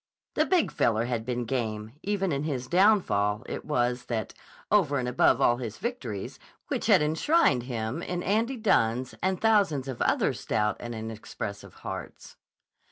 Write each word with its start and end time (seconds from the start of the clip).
The 0.33 0.47
Big 0.47 0.71
Feller 0.71 1.05
had 1.05 1.27
been 1.27 1.45
game, 1.45 1.91
even 2.01 2.31
in 2.31 2.43
his 2.43 2.65
downfall; 2.65 3.43
it 3.47 3.63
was 3.65 4.05
that, 4.05 4.33
over 4.71 4.97
and 4.97 5.07
above 5.07 5.39
all 5.39 5.57
his 5.57 5.77
victories, 5.77 6.39
which 6.69 6.87
had 6.87 7.03
enshrined 7.03 7.61
him 7.69 8.01
in 8.01 8.23
Andy 8.23 8.57
Dunne's 8.57 9.13
and 9.21 9.39
thousands 9.39 9.87
of 9.87 10.01
other 10.01 10.33
stout 10.33 10.77
and 10.79 10.95
inexpressive 10.95 11.75
hearts. 11.85 12.35